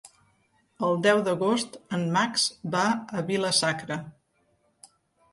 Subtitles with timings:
[0.85, 2.45] El deu d'agost en Max
[2.77, 2.85] va
[3.19, 3.99] a Vila-sacra.